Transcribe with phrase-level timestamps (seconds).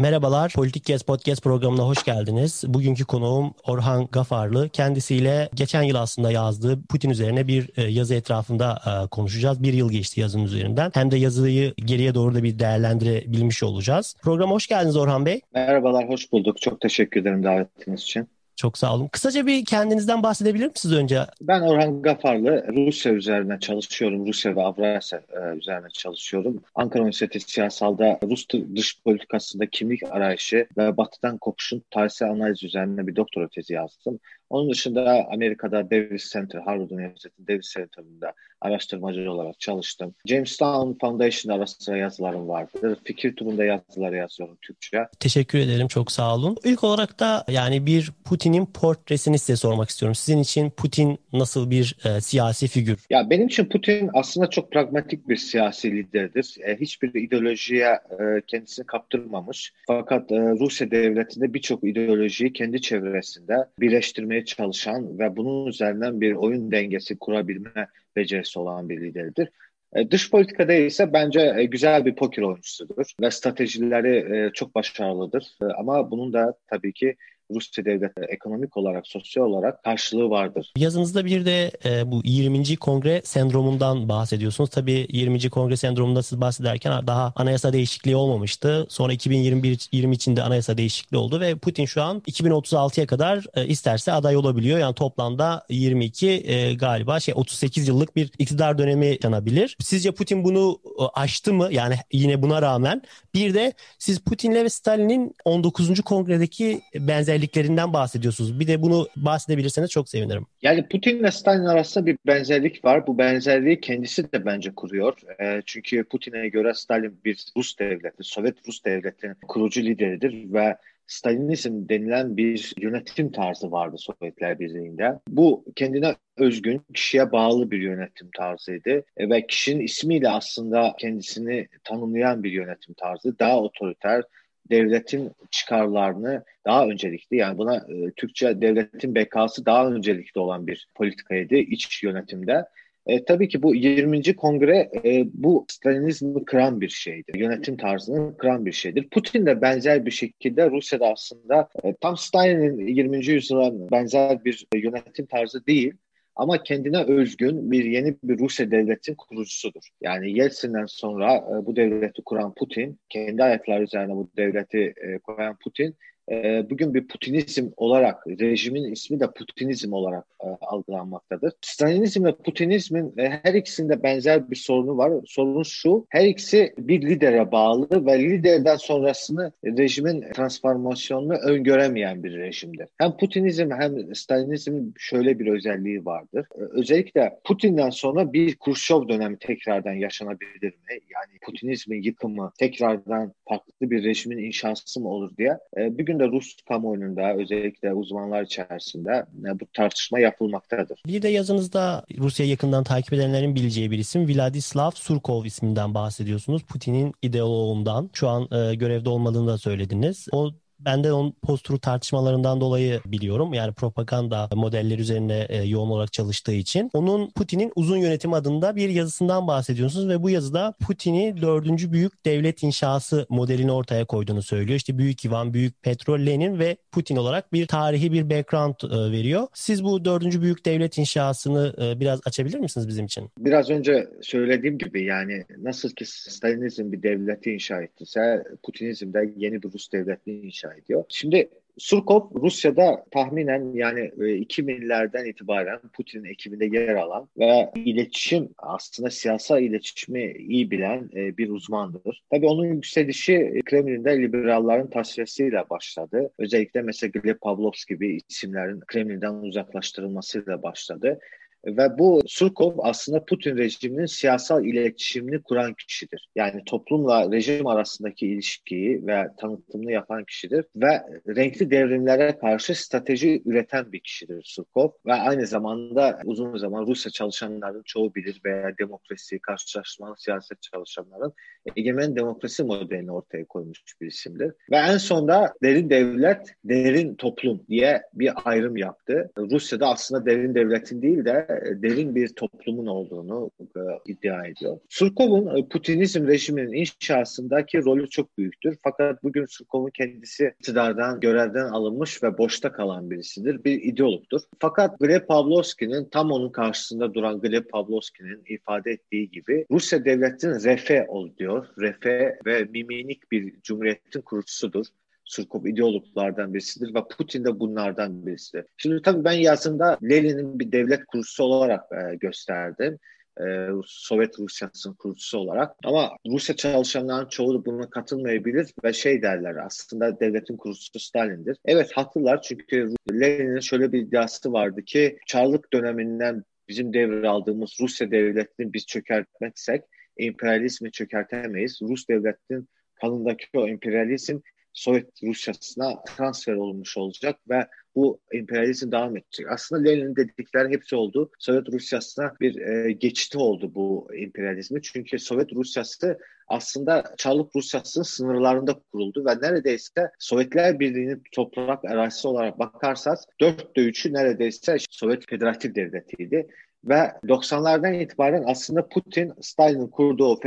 [0.00, 2.64] Merhabalar, Politik Gez Podcast programına hoş geldiniz.
[2.66, 4.68] Bugünkü konuğum Orhan Gafarlı.
[4.68, 9.62] Kendisiyle geçen yıl aslında yazdığı Putin üzerine bir e, yazı etrafında e, konuşacağız.
[9.62, 10.90] Bir yıl geçti yazının üzerinden.
[10.94, 14.16] Hem de yazıyı geriye doğru da bir değerlendirebilmiş olacağız.
[14.22, 15.40] Programa hoş geldiniz Orhan Bey.
[15.54, 16.60] Merhabalar, hoş bulduk.
[16.60, 18.28] Çok teşekkür ederim davetiniz için.
[18.60, 19.08] Çok sağ olun.
[19.08, 21.26] Kısaca bir kendinizden bahsedebilir misiniz önce?
[21.40, 22.66] Ben Orhan Gafarlı.
[22.68, 24.26] Rusya üzerine çalışıyorum.
[24.26, 26.62] Rusya ve Avrasya e, üzerine çalışıyorum.
[26.74, 28.46] Ankara Üniversitesi Siyasal'da Rus
[28.76, 34.18] dış politikasında kimlik arayışı ve batıdan kopuşun tarihsel analiz üzerine bir doktora tezi yazdım.
[34.50, 40.14] Onun dışında Amerika'da Davis Center, Harvard Üniversitesi Davis Center'ında araştırmacı olarak çalıştım.
[40.26, 42.98] Jamestown Foundation'da ara sıra yazılarım vardır.
[43.04, 45.06] Fikir turunda yazılar yazıyorum Türkçe.
[45.20, 45.88] Teşekkür ederim.
[45.88, 46.56] Çok sağ olun.
[46.64, 50.14] İlk olarak da yani bir Putin'in portresini size sormak istiyorum.
[50.14, 52.98] Sizin için Putin nasıl bir e, siyasi figür?
[53.10, 56.56] Ya benim için Putin aslında çok pragmatik bir siyasi liderdir.
[56.66, 59.72] E, hiçbir ideolojiye e, kendisini kaptırmamış.
[59.86, 66.34] Fakat e, Rusya devletinde birçok ideolojiyi kendi çevresinde birleştirmeye yönetmeye çalışan ve bunun üzerinden bir
[66.34, 69.48] oyun dengesi kurabilme becerisi olan bir liderdir.
[69.94, 75.58] E, dış politikada ise bence e, güzel bir poker oyuncusudur ve stratejileri e, çok başarılıdır.
[75.78, 77.16] Ama bunun da tabii ki
[77.54, 80.72] Rusya devleti ekonomik olarak, sosyal olarak karşılığı vardır.
[80.76, 82.76] Yazınızda bir de e, bu 20.
[82.76, 84.70] Kongre sendromundan bahsediyorsunuz.
[84.70, 85.50] Tabii 20.
[85.50, 88.86] Kongre sendromunda siz bahsederken daha anayasa değişikliği olmamıştı.
[88.88, 94.12] Sonra 2021 20 içinde anayasa değişikliği oldu ve Putin şu an 2036'ya kadar e, isterse
[94.12, 94.78] aday olabiliyor.
[94.78, 99.76] Yani toplamda 22 e, galiba şey 38 yıllık bir iktidar dönemi yaşanabilir.
[99.80, 101.68] Sizce Putin bunu e, aştı mı?
[101.70, 103.02] Yani yine buna rağmen
[103.34, 106.00] bir de siz Putin'le ve Stalin'in 19.
[106.00, 108.60] kongredeki benzer benzerliklerinden bahsediyorsunuz.
[108.60, 110.46] Bir de bunu bahsedebilirseniz çok sevinirim.
[110.62, 113.06] Yani Putin ve Stalin arasında bir benzerlik var.
[113.06, 115.14] Bu benzerliği kendisi de bence kuruyor.
[115.40, 121.88] E, çünkü Putin'e göre Stalin bir Rus devleti, Sovyet Rus devletinin kurucu lideridir ve Stalinizm
[121.88, 125.18] denilen bir yönetim tarzı vardı Sovyetler Birliği'nde.
[125.28, 132.42] Bu kendine özgün, kişiye bağlı bir yönetim tarzıydı e, ve kişinin ismiyle aslında kendisini tanımlayan
[132.42, 133.38] bir yönetim tarzı.
[133.38, 134.24] Daha otoriter,
[134.70, 141.54] devletin çıkarlarını daha öncelikli yani buna e, Türkçe devletin bekası daha öncelikli olan bir politikaydı
[141.54, 142.64] iç yönetimde.
[143.06, 144.36] E, tabii ki bu 20.
[144.36, 147.34] kongre e, bu Stalinizmi kıran bir şeydir.
[147.34, 149.08] Yönetim tarzını kıran bir şeydir.
[149.08, 153.26] Putin de benzer bir şekilde Rusya'da aslında e, tam Stalin'in 20.
[153.26, 155.94] yüzyıla benzer bir yönetim tarzı değil.
[156.40, 159.82] Ama kendine özgün bir yeni bir Rusya devletinin kurucusudur.
[160.00, 165.56] Yani Yeltsin'den sonra e, bu devleti kuran Putin, kendi ayakları üzerine bu devleti e, koyan
[165.64, 165.96] Putin
[166.30, 171.52] e, bugün bir Putinizm olarak, rejimin ismi de Putinizm olarak e, algılanmaktadır.
[171.60, 175.12] Stalinizm ve Putinizmin e, her ikisinde benzer bir sorunu var.
[175.26, 182.88] Sorun şu, her ikisi bir lidere bağlı ve liderden sonrasını rejimin transformasyonunu öngöremeyen bir rejimdir.
[182.98, 186.46] Hem Putinizm hem Stalinizm şöyle bir özelliği vardır.
[186.54, 190.90] E, özellikle Putin'den sonra bir Khrushchev dönemi tekrardan yaşanabilir mi?
[190.90, 195.58] Yani Putinizmin yıkımı, tekrardan farklı bir rejimin inşası mı olur diye.
[195.76, 201.02] E, bugün de Rus kamuoyunda özellikle uzmanlar içerisinde e, bu tartışma yapılmaktadır.
[201.06, 206.62] Bir de yazınızda Rusya yakından takip edenlerin bileceği bir isim Vladislav Surkov isminden bahsediyorsunuz.
[206.62, 208.10] Putin'in ideoloğundan.
[208.12, 210.28] Şu an e, görevde olmadığını da söylediniz.
[210.32, 210.50] O
[210.84, 213.54] ben de onun posturu tartışmalarından dolayı biliyorum.
[213.54, 216.90] Yani propaganda modelleri üzerine e, yoğun olarak çalıştığı için.
[216.92, 222.62] Onun Putin'in uzun yönetim adında bir yazısından bahsediyorsunuz ve bu yazıda Putin'i dördüncü büyük devlet
[222.62, 224.76] inşası modelini ortaya koyduğunu söylüyor.
[224.76, 229.46] İşte Büyük Ivan, Büyük Petro, Lenin ve Putin olarak bir tarihi bir background e, veriyor.
[229.54, 233.30] Siz bu dördüncü büyük devlet inşasını e, biraz açabilir misiniz bizim için?
[233.38, 239.62] Biraz önce söylediğim gibi yani nasıl ki Stalinizm bir devleti inşa ettiyse Putinizm de yeni
[239.62, 241.04] bir Rus devletini inşa ediyor.
[241.08, 249.10] Şimdi Surkov Rusya'da tahminen yani 2000'lerden e, itibaren Putin'in ekibinde yer alan ve iletişim aslında
[249.10, 252.22] siyasal iletişimi iyi bilen e, bir uzmandır.
[252.30, 256.30] Tabii onun yükselişi Kremlin'de liberalların tasfiyesiyle başladı.
[256.38, 261.18] Özellikle mesela Gleb Pavlovski gibi isimlerin Kremlin'den uzaklaştırılmasıyla başladı.
[261.66, 266.28] Ve bu Surkov aslında Putin rejiminin siyasal iletişimini kuran kişidir.
[266.34, 270.64] Yani toplumla rejim arasındaki ilişkiyi ve tanıtımını yapan kişidir.
[270.76, 274.88] Ve renkli devrimlere karşı strateji üreten bir kişidir Surkov.
[275.06, 281.32] Ve aynı zamanda uzun zaman Rusya çalışanların çoğu bilir veya demokrasi, karşılaştırmalı siyaset çalışanların
[281.76, 284.52] egemen demokrasi modelini ortaya koymuş bir isimdir.
[284.70, 289.30] Ve en sonunda derin devlet, derin toplum diye bir ayrım yaptı.
[289.38, 291.46] Rusya'da aslında derin devletin değil de
[291.82, 294.78] derin bir toplumun olduğunu e, iddia ediyor.
[294.88, 298.76] Surkov'un e, Putinizm rejiminin inşasındaki rolü çok büyüktür.
[298.82, 303.64] Fakat bugün Surkov'un kendisi iktidardan, görevden alınmış ve boşta kalan birisidir.
[303.64, 304.40] Bir ideologdur.
[304.58, 311.06] Fakat Gleb Pavlovski'nin tam onun karşısında duran Gleb Pavlovski'nin ifade ettiği gibi Rusya devletinin refe
[311.08, 311.66] ol diyor.
[311.80, 314.86] Refe ve miminik bir cumhuriyetin kurucusudur.
[315.30, 318.64] Surkov ideologlardan birisidir ve Putin de bunlardan birisidir.
[318.76, 322.98] Şimdi tabii ben yazımda Lenin'in bir devlet kurucusu olarak e, gösterdim.
[323.40, 325.76] E, Sovyet Rusyası'nın kurucusu olarak.
[325.84, 331.56] Ama Rusya çalışanların çoğu buna katılmayabilir ve şey derler aslında devletin kurucusu Stalin'dir.
[331.64, 338.72] Evet haklılar çünkü Lenin'in şöyle bir iddiası vardı ki Çarlık döneminden bizim devraldığımız Rusya devletini
[338.72, 339.82] biz çökertmezsek
[340.16, 341.78] emperyalizmi çökertemeyiz.
[341.82, 344.38] Rus devletinin kanındaki o emperyalizm
[344.72, 349.46] Sovyet Rusyası'na transfer olmuş olacak ve bu emperyalizm devam edecek.
[349.50, 351.30] Aslında Lenin'in dedikleri hepsi oldu.
[351.38, 354.82] Sovyet Rusyası'na bir e, geçiti oldu bu emperyalizmi.
[354.82, 356.18] Çünkü Sovyet Rusyası
[356.48, 364.12] aslında Çarlık Rusyası'nın sınırlarında kuruldu ve neredeyse Sovyetler Birliği'nin toprak arazisi olarak bakarsanız dörtte üçü
[364.12, 366.46] neredeyse Sovyet Federatif Devleti'ydi.
[366.84, 370.40] Ve 90'lardan itibaren aslında Putin, Stalin'in kurduğu o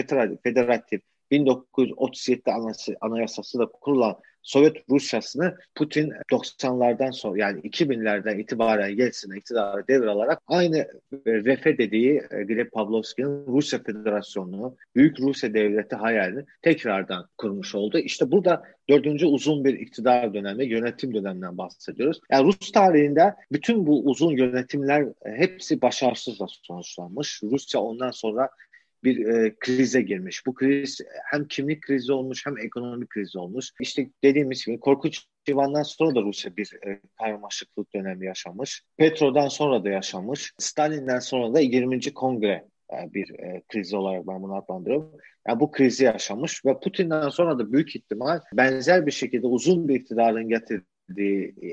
[0.44, 9.88] federatif 1937'de anayasası da kurulan Sovyet Rusyasını Putin 90'lardan sonra yani 2000'lerden itibaren Yeltsin'e iktidara
[9.88, 10.88] devralarak aynı
[11.25, 17.98] refe dediği e, Gleb Pavlovski'nin Rusya Federasyonu'nu, Büyük Rusya Devleti hayalini tekrardan kurmuş oldu.
[17.98, 22.19] İşte burada dördüncü uzun bir iktidar dönemi, yönetim döneminden bahsediyoruz.
[22.31, 27.44] Yani Rus tarihinde bütün bu uzun yönetimler e, hepsi başarısızla sonuçlanmış.
[27.44, 28.50] Rusya ondan sonra
[29.04, 30.46] bir e, krize girmiş.
[30.46, 31.02] Bu kriz
[31.32, 33.72] hem kimlik krizi olmuş hem ekonomik krizi olmuş.
[33.82, 38.84] İşte dediğimiz gibi Korkunç Ivan'dan sonra da Rusya bir e, karmaşıklık dönemi yaşamış.
[38.98, 40.54] Petro'dan sonra da yaşamış.
[40.58, 42.14] Stalin'den sonra da 20.
[42.14, 45.12] Kongre e, bir e, krizi olarak ben bunu adlandırıyorum.
[45.48, 49.96] Yani bu krizi yaşamış ve Putin'den sonra da büyük ihtimal benzer bir şekilde uzun bir
[49.96, 50.93] iktidarın getirdiği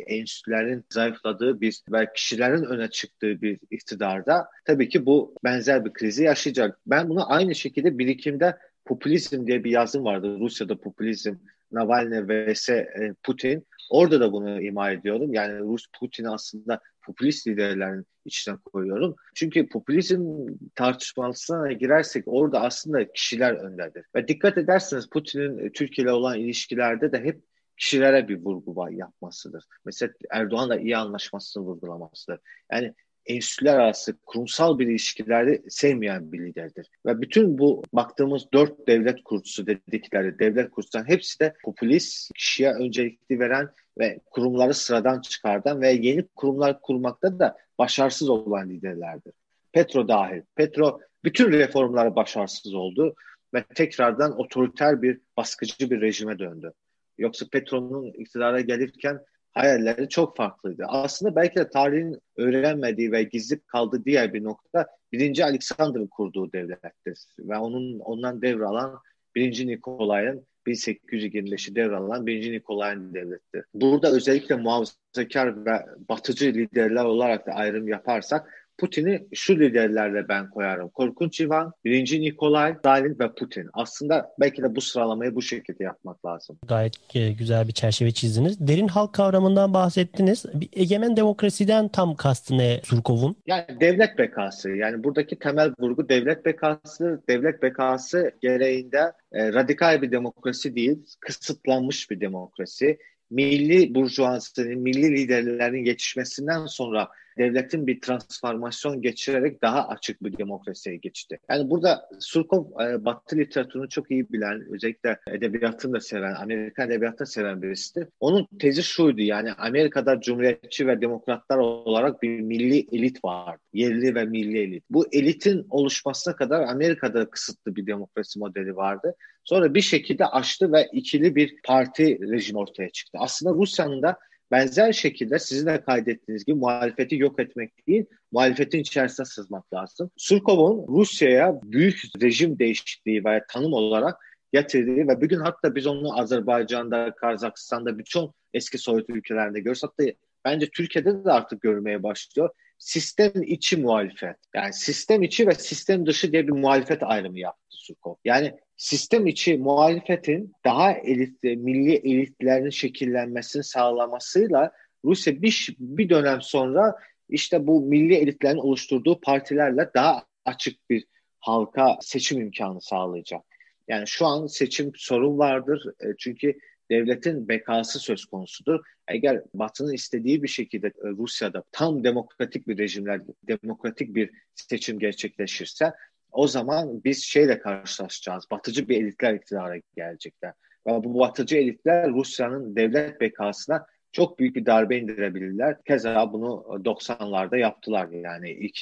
[0.06, 6.24] enstitülerin zayıfladığı bir ve kişilerin öne çıktığı bir iktidarda tabii ki bu benzer bir krizi
[6.24, 6.78] yaşayacak.
[6.86, 10.38] Ben bunu aynı şekilde birikimde popülizm diye bir yazım vardı.
[10.40, 11.34] Rusya'da popülizm,
[11.72, 13.66] Navalny vs e, Putin.
[13.90, 15.34] Orada da bunu ima ediyorum.
[15.34, 19.16] Yani Rus Putin aslında popülist liderlerin içine koyuyorum.
[19.34, 24.04] Çünkü popülizm tartışmasına girersek orada aslında kişiler öndedir.
[24.14, 27.40] Ve dikkat ederseniz Putin'in Türkiye ile olan ilişkilerde de hep
[27.80, 29.64] kişilere bir vurgu yapmasıdır.
[29.84, 32.40] Mesela Erdoğan'la iyi anlaşmasını vurgulamasıdır.
[32.72, 32.94] Yani
[33.26, 36.90] enstitüler arası kurumsal bir ilişkileri sevmeyen bir liderdir.
[37.06, 43.38] Ve bütün bu baktığımız dört devlet kurucusu dedikleri devlet kurucuların hepsi de popülist, kişiye öncelikli
[43.38, 43.68] veren
[43.98, 49.32] ve kurumları sıradan çıkardan ve yeni kurumlar kurmakta da başarısız olan liderlerdir.
[49.72, 50.42] Petro dahil.
[50.54, 53.14] Petro bütün reformları başarısız oldu
[53.54, 56.72] ve tekrardan otoriter bir baskıcı bir rejime döndü.
[57.20, 59.20] Yoksa Petro'nun iktidara gelirken
[59.52, 60.84] hayalleri çok farklıydı.
[60.88, 67.18] Aslında belki de tarihin öğrenmediği ve gizli kaldığı diğer bir nokta birinci Alexander'ın kurduğu devlettir.
[67.38, 68.98] Ve onun ondan devralan
[69.34, 73.64] birinci Nikolay'ın 1825'i devralan birinci Nikolay'ın devlettir.
[73.74, 80.88] Burada özellikle muhafazakar ve batıcı liderler olarak da ayrım yaparsak Putin'i şu liderlerle ben koyarım.
[80.88, 83.68] Korkunç Ivan, birinci Nikolay, Stalin ve Putin.
[83.72, 86.58] Aslında belki de bu sıralamayı bu şekilde yapmak lazım.
[86.68, 88.68] Gayet e, güzel bir çerçeve çizdiniz.
[88.68, 90.44] Derin halk kavramından bahsettiniz.
[90.54, 93.36] Bir egemen demokrasiden tam kastı ne Surkov'un?
[93.46, 94.70] Yani devlet bekası.
[94.70, 97.22] Yani buradaki temel vurgu devlet bekası.
[97.28, 102.98] Devlet bekası gereğinde e, radikal bir demokrasi değil, kısıtlanmış bir demokrasi
[103.30, 107.08] milli burjuvazinin, milli liderlerin yetişmesinden sonra
[107.38, 111.38] devletin bir transformasyon geçirerek daha açık bir demokrasiye geçti.
[111.50, 117.26] Yani burada Surkov e, Batı literatürünü çok iyi bilen, özellikle edebiyatını da seven, Amerikan edebiyatını
[117.26, 118.08] seven birisidir.
[118.20, 123.56] Onun tezi şuydu yani Amerika'da cumhuriyetçi ve demokratlar olarak bir milli elit var.
[123.72, 124.84] Yerli ve milli elit.
[124.90, 129.14] Bu elitin oluşmasına kadar Amerika'da kısıtlı bir demokrasi modeli vardı.
[129.44, 133.18] Sonra bir şekilde açtı ve ikili bir parti rejim ortaya çıktı.
[133.20, 134.16] Aslında Rusya'nın da
[134.50, 140.10] benzer şekilde sizin de kaydettiğiniz gibi muhalefeti yok etmek değil, muhalefetin içerisine sızmak lazım.
[140.16, 144.16] Surkov'un Rusya'ya büyük rejim değişikliği veya tanım olarak
[144.52, 149.82] getirdiği ve bugün hatta biz onu Azerbaycan'da, Kazakistan'da birçok eski Sovyet ülkelerinde görüyoruz.
[149.82, 150.04] Hatta
[150.44, 152.50] bence Türkiye'de de artık görmeye başlıyor.
[152.78, 154.36] Sistem içi muhalefet.
[154.54, 157.59] Yani sistem içi ve sistem dışı diye bir muhalefet ayrımı yaptı
[157.90, 158.14] Surkov.
[158.24, 164.72] Yani sistem içi muhalefetin daha elit, milli elitlerin şekillenmesini sağlamasıyla
[165.04, 166.96] Rusya bir, bir dönem sonra
[167.28, 171.04] işte bu milli elitlerin oluşturduğu partilerle daha açık bir
[171.38, 173.40] halka seçim imkanı sağlayacak.
[173.88, 175.84] Yani şu an seçim sorun vardır.
[176.00, 176.58] E, çünkü
[176.90, 178.80] devletin bekası söz konusudur.
[179.08, 185.92] Eğer Batı'nın istediği bir şekilde e, Rusya'da tam demokratik bir rejimler, demokratik bir seçim gerçekleşirse
[186.32, 188.44] o zaman biz şeyle karşılaşacağız.
[188.50, 190.52] Batıcı bir elitler iktidara gelecekler.
[190.86, 195.82] Ve bu batıcı elitler Rusya'nın devlet bekasına çok büyük bir darbe indirebilirler.
[195.84, 198.08] Keza bunu 90'larda yaptılar.
[198.08, 198.78] Yani ilk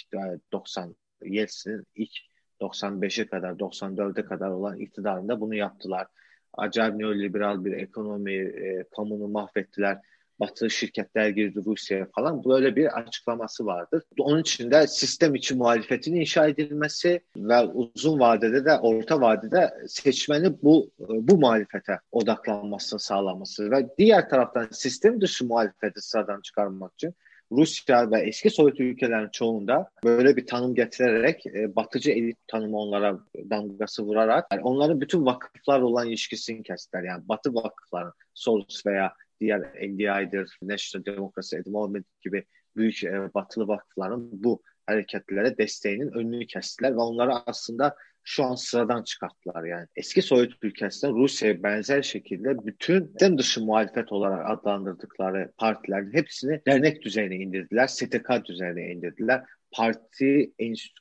[0.52, 2.12] 90 e, Yeltsin'in ilk
[2.60, 6.06] 95'e kadar, 94'e kadar olan iktidarında bunu yaptılar.
[6.52, 9.98] Acayip neoliberal bir ekonomi, e, kamunu mahvettiler.
[10.40, 12.44] Batı şirketler girdi Rusya'ya falan.
[12.44, 14.02] Böyle bir açıklaması vardır.
[14.18, 20.62] Onun için de sistem içi muhalefetin inşa edilmesi ve uzun vadede de orta vadede seçmeni
[20.62, 27.14] bu bu muhalefete odaklanmasını sağlaması ve diğer taraftan sistem dışı muhalefeti sıradan çıkarmak için
[27.52, 33.18] Rusya ve eski Sovyet ülkelerin çoğunda böyle bir tanım getirerek e, batıcı elit tanımı onlara
[33.50, 37.02] damgası vurarak yani onların bütün vakıflar olan ilişkisini kestiler.
[37.02, 42.44] Yani batı vakıfları Soros veya diğer NDI'dir, National Democracy the Moment gibi
[42.76, 49.02] büyük e, batılı vakıfların bu hareketlere desteğinin önünü kestiler ve onları aslında şu an sıradan
[49.02, 49.86] çıkarttılar yani.
[49.96, 57.02] Eski Sovyet ülkesinden Rusya'ya benzer şekilde bütün dem dışı muhalefet olarak adlandırdıkları partilerin hepsini dernek
[57.02, 59.44] düzeyine indirdiler, STK düzeyine indirdiler.
[59.72, 60.52] Parti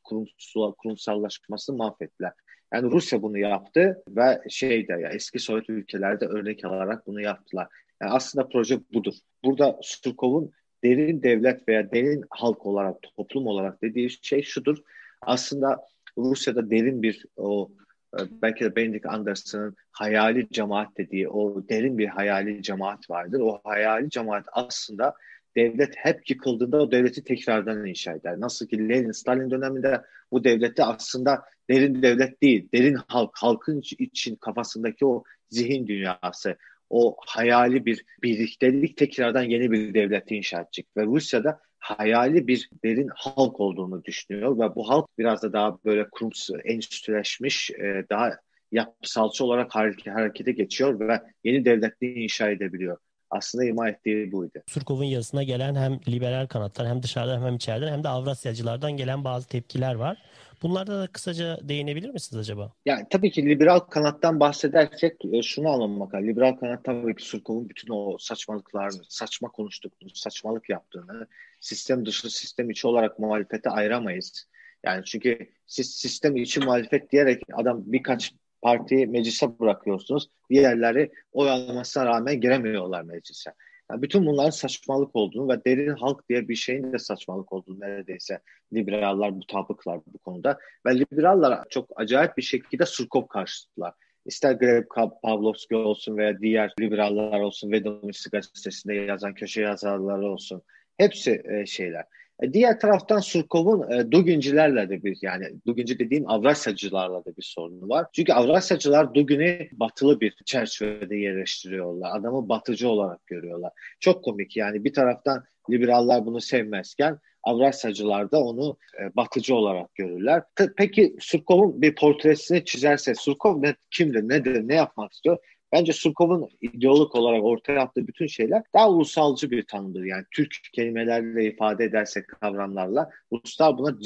[0.04, 2.32] kurumsal, kurumsallaşmasını mahvettiler.
[2.74, 7.68] Yani Rusya bunu yaptı ve şeyde ya eski Sovyet ülkelerde örnek alarak bunu yaptılar.
[8.02, 9.14] Yani aslında proje budur.
[9.44, 10.52] Burada Surkov'un
[10.84, 14.78] derin devlet veya derin halk olarak, toplum olarak dediği şey şudur.
[15.22, 15.86] Aslında
[16.18, 17.72] Rusya'da derin bir o
[18.20, 23.40] e, belki de Benedict Anderson'ın hayali cemaat dediği o derin bir hayali cemaat vardır.
[23.40, 25.14] O hayali cemaat aslında
[25.56, 28.40] devlet hep yıkıldığında o devleti tekrardan inşa eder.
[28.40, 30.02] Nasıl ki Lenin, Stalin döneminde
[30.32, 36.58] bu devleti aslında derin devlet değil, derin halk, halkın için kafasındaki o zihin dünyası,
[36.90, 40.88] o hayali bir birliktelik tekrardan yeni bir devlet inşa edecek.
[40.98, 46.10] Ve Rusya'da hayali bir derin halk olduğunu düşünüyor ve bu halk biraz da daha böyle
[46.10, 48.32] kurumsal, endüstrileşmiş, e, daha
[48.72, 52.98] yapısalçı olarak harekete geçiyor ve yeni devletliği inşa edebiliyor.
[53.30, 54.60] Aslında ima ettiği buydu.
[54.68, 59.48] Surkov'un yazısına gelen hem liberal kanatlar hem dışarıdan hem içeriden hem de Avrasyacılardan gelen bazı
[59.48, 60.18] tepkiler var.
[60.64, 62.72] Bunlarda da kısaca değinebilir misiniz acaba?
[62.86, 66.28] Yani tabii ki liberal kanattan bahsedersek e, şunu anlamak lazım.
[66.28, 71.28] Liberal kanat tabii ki Surkov'un bütün o saçmalıklarını, saçma konuştuklarını, saçmalık yaptığını,
[71.60, 74.48] sistem dışı sistem içi olarak muhalefete ayıramayız.
[74.84, 80.30] Yani çünkü siz sistem içi muhalefet diyerek adam birkaç partiyi meclise bırakıyorsunuz.
[80.50, 83.54] Diğerleri oy almasına rağmen giremiyorlar meclise.
[83.92, 88.40] Yani bütün bunların saçmalık olduğunu ve derin halk diye bir şeyin de saçmalık olduğunu neredeyse
[88.74, 90.58] liberaller mutabıklar bu konuda.
[90.86, 93.94] Ve liberaller çok acayip bir şekilde Surkov karşıtılar.
[94.26, 94.86] İster Greg
[95.24, 100.62] Pavlovski olsun veya diğer liberaller olsun, Vedomosti gazetesinde yazan köşe yazarları olsun.
[100.98, 102.06] Hepsi e, şeyler.
[102.42, 107.90] E, diğer taraftan Surkov'un e, Dugincilerle de bir yani Duginci dediğim Avrasyacılarla da bir sorunu
[107.90, 108.06] var.
[108.14, 112.20] Çünkü Avrasyacılar Dugin'i batılı bir çerçevede yerleştiriyorlar.
[112.20, 113.72] Adamı batıcı olarak görüyorlar.
[114.00, 120.44] Çok komik yani bir taraftan liberaller bunu sevmezken Avrasyacılar da onu e, batıcı olarak görürler.
[120.78, 125.38] Peki Surkov'un bir portresini çizerse Surkov ne, kimdir, nedir, ne yapmak istiyor?
[125.72, 130.04] Bence Surkov'un ideolog olarak ortaya attığı bütün şeyler daha ulusalcı bir tanımdır.
[130.04, 134.00] Yani Türk kelimelerle ifade edersek kavramlarla Ruslar buna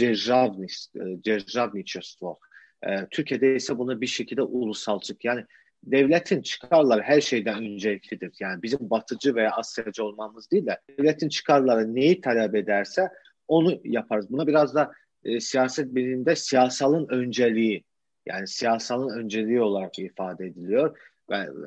[1.24, 2.40] Cerjavniçestvo.
[2.84, 5.46] E, e, Türkiye'de ise bunu bir şekilde ulusalcık yani
[5.84, 8.36] devletin çıkarları her şeyden önceliklidir.
[8.40, 13.10] Yani bizim batıcı veya Asyacı olmamız değil de devletin çıkarları neyi talep ederse
[13.48, 14.26] onu yaparız.
[14.30, 14.92] Buna biraz da
[15.24, 17.84] e, siyaset biliminde siyasalın önceliği
[18.26, 20.98] yani siyasalın önceliği olarak ifade ediliyor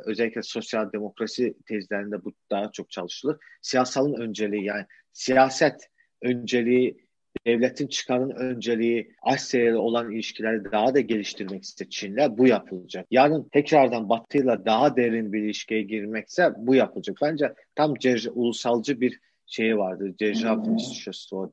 [0.05, 3.37] özellikle sosyal demokrasi tezlerinde bu daha çok çalışılır.
[3.63, 5.89] Siyasalın önceliği yani siyaset
[6.23, 7.05] önceliği
[7.47, 13.07] devletin çıkarın önceliği Asya olan ilişkileri daha da geliştirmek ise Çin'le bu yapılacak.
[13.11, 17.17] Yarın tekrardan Batı'yla daha derin bir ilişkiye girmekse bu yapılacak.
[17.23, 17.95] Bence tam
[18.35, 19.21] ulusalcı bir
[19.55, 20.15] şeyi vardır.
[20.19, 20.57] Cerrah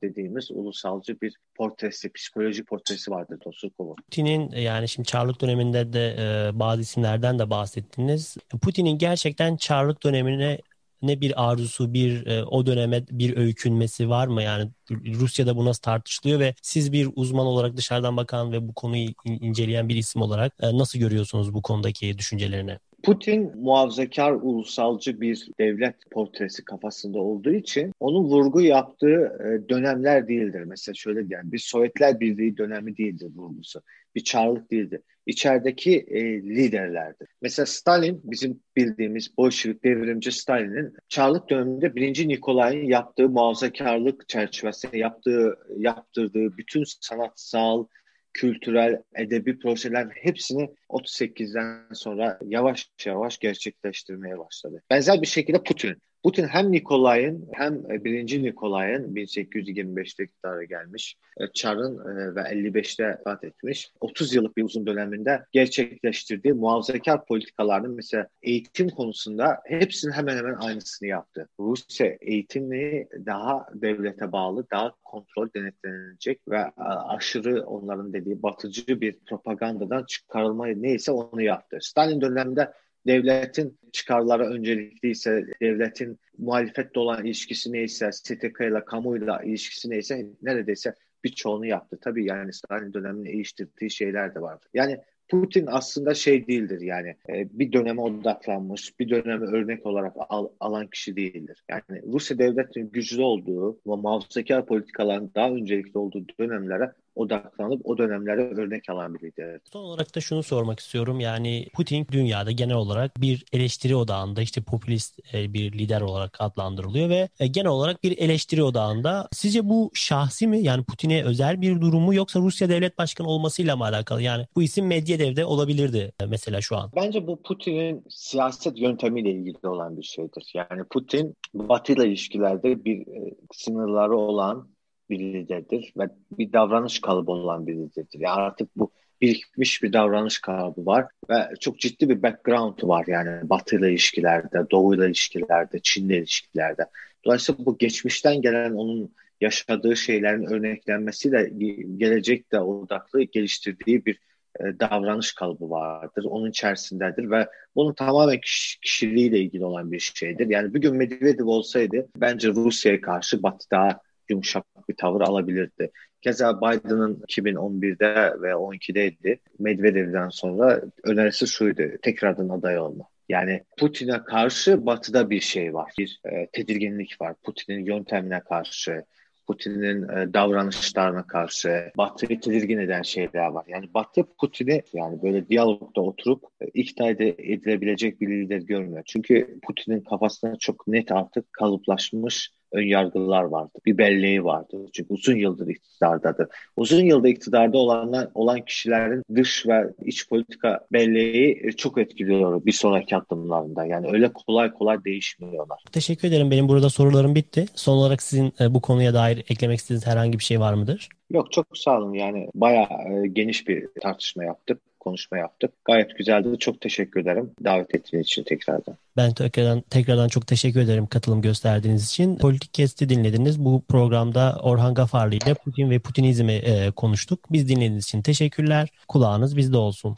[0.03, 3.95] dediğimiz ulusalcı bir portresi, psikolojik portresi vardır Tosukov'un.
[3.95, 8.37] Putin'in yani şimdi Çarlık döneminde de e, bazı isimlerden de bahsettiniz.
[8.61, 10.57] Putin'in gerçekten Çarlık dönemine
[11.01, 14.43] ne bir arzusu, bir e, o döneme bir öykünmesi var mı?
[14.43, 19.09] Yani Rusya'da bu nasıl tartışılıyor ve siz bir uzman olarak dışarıdan bakan ve bu konuyu
[19.25, 22.77] inceleyen bir isim olarak e, nasıl görüyorsunuz bu konudaki düşüncelerini?
[23.03, 30.63] Putin muhafazakar ulusalcı bir devlet portresi kafasında olduğu için onun vurgu yaptığı e, dönemler değildir.
[30.63, 33.81] Mesela şöyle diyelim bir Sovyetler Birliği dönemi değildir vurgusu.
[34.15, 35.01] Bir çarlık değildir.
[35.25, 37.27] İçerideki e, liderlerdir.
[37.41, 45.57] Mesela Stalin bizim bildiğimiz Bolşevik devrimci Stalin'in çarlık döneminde birinci Nikolay'ın yaptığı muhafazakarlık çerçevesinde yaptığı
[45.77, 47.85] yaptırdığı bütün sanatsal
[48.33, 54.83] kültürel, edebi projeler hepsini 38'den sonra yavaş yavaş gerçekleştirmeye başladı.
[54.89, 56.01] Benzer bir şekilde Putin.
[56.23, 63.43] Putin hem Nikolay'ın hem birinci Nikolay'ın 1825'te iktidara gelmiş, e, Çar'ın e, ve 55'te vefat
[63.43, 70.53] etmiş, 30 yıllık bir uzun döneminde gerçekleştirdiği muhafazakar politikalarının mesela eğitim konusunda hepsinin hemen hemen
[70.53, 71.47] aynısını yaptı.
[71.59, 76.71] Rusya eğitimi daha devlete bağlı, daha kontrol denetlenecek ve
[77.07, 81.77] aşırı onların dediği batıcı bir propagandadan çıkarılma neyse onu yaptı.
[81.81, 82.71] Stalin döneminde
[83.07, 91.65] devletin çıkarları öncelikliyse, devletin muhalefetle olan ilişkisi neyse, STK ile kamuyla ilişkisi neyse neredeyse birçoğunu
[91.65, 91.97] yaptı.
[92.01, 94.65] Tabii yani Stalin döneminde değiştirdiği şeyler de vardı.
[94.73, 94.99] Yani
[95.31, 100.87] Putin aslında şey değildir yani e, bir döneme odaklanmış, bir döneme örnek olarak al, alan
[100.87, 101.63] kişi değildir.
[101.69, 108.41] Yani Rusya devletinin güçlü olduğu ve muhafazakar politikaların daha öncelikli olduğu dönemlere odaklanıp o dönemlere
[108.41, 109.59] örnek alan biriydi.
[109.73, 111.19] Son olarak da şunu sormak istiyorum.
[111.19, 117.09] Yani Putin dünyada genel olarak bir eleştiri odağında işte popülist e, bir lider olarak adlandırılıyor
[117.09, 119.27] ve e, genel olarak bir eleştiri odağında.
[119.31, 120.63] Sizce bu şahsi mi?
[120.63, 124.21] Yani Putin'e özel bir durumu yoksa Rusya devlet başkanı olmasıyla mı alakalı?
[124.21, 124.87] Yani bu isim
[125.21, 126.91] Medvedev'de olabilirdi e, mesela şu an.
[126.95, 130.51] Bence bu Putin'in siyaset yöntemiyle ilgili olan bir şeydir.
[130.53, 133.05] Yani Putin Batı ile ilişkilerde bir
[133.53, 134.69] sınırları olan
[135.09, 138.19] bir liderdir ve bir davranış kalıbı olan bir liderdir.
[138.19, 143.49] Yani artık bu birikmiş bir davranış kalıbı var ve çok ciddi bir background var yani
[143.49, 146.85] Batı ile ilişkilerde, Doğu ile ilişkilerde, Çin ile ilişkilerde.
[147.25, 151.51] Dolayısıyla bu geçmişten gelen onun yaşadığı şeylerin örneklenmesiyle
[151.97, 154.19] gelecekte odaklı geliştirdiği bir
[154.59, 156.23] e, davranış kalıbı vardır.
[156.23, 158.39] Onun içerisindedir ve bunun tamamen
[158.81, 160.47] kişiliğiyle ilgili olan bir şeydir.
[160.47, 165.91] Yani bir gün Medvedev olsaydı bence Rusya'ya karşı Batı daha yumuşak bir tavır alabilirdi.
[166.21, 169.39] Keza Biden'ın 2011'de ve 12'deydi.
[169.59, 171.83] Medvedev'den sonra önerisi şuydu.
[172.01, 173.03] Tekrardan aday olma.
[173.29, 175.93] Yani Putin'e karşı batıda bir şey var.
[175.99, 177.35] Bir e, tedirginlik var.
[177.43, 179.05] Putin'in yöntemine karşı,
[179.51, 183.65] Putin'in e, davranışlarına karşı Batı'yı tedirgin eden şeyler var.
[183.67, 189.03] Yani Batı Putin'i yani böyle diyalogda oturup e, ikna edilebilecek bir lider görmüyor.
[189.05, 193.79] Çünkü Putin'in kafasında çok net artık kalıplaşmış ön yargılar vardı.
[193.85, 194.85] Bir belleği vardı.
[194.93, 196.47] Çünkü uzun yıldır iktidardadır.
[196.77, 202.71] Uzun yılda iktidarda olanlar olan kişilerin dış ve iç politika belleği e, çok etkiliyor bir
[202.71, 203.85] sonraki adımlarında.
[203.85, 205.83] Yani öyle kolay kolay değişmiyorlar.
[205.91, 206.51] Teşekkür ederim.
[206.51, 207.65] Benim burada sorularım bitti.
[207.75, 211.09] Son olarak sizin e, bu konuya dair eklemek istediğiniz herhangi bir şey var mıdır?
[211.29, 212.13] Yok çok sağ olun.
[212.13, 212.87] Yani bayağı
[213.23, 215.71] e, geniş bir tartışma yaptık konuşma yaptık.
[215.85, 216.47] Gayet güzeldi.
[216.59, 218.95] Çok teşekkür ederim davet ettiğiniz için tekrardan.
[219.17, 222.37] Ben tekrardan, tekrardan çok teşekkür ederim katılım gösterdiğiniz için.
[222.37, 223.65] Politik Kesti dinlediniz.
[223.65, 227.39] Bu programda Orhan Gafarlı ile Putin ve Putinizmi e, konuştuk.
[227.51, 228.89] Biz dinlediğiniz için teşekkürler.
[229.07, 230.17] Kulağınız bizde olsun.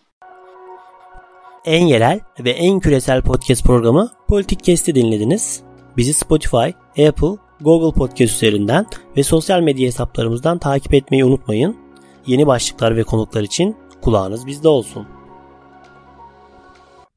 [1.66, 5.64] En yerel ve en küresel podcast programı Politik Kesti dinlediniz.
[5.98, 6.70] Bizi Spotify,
[7.08, 8.86] Apple, Google Podcast üzerinden
[9.18, 11.78] ve sosyal medya hesaplarımızdan takip etmeyi unutmayın.
[12.28, 15.08] Yeni başlıklar ve konuklar için kulağınız bizde olsun.